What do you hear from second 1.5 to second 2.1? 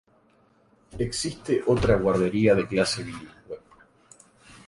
otra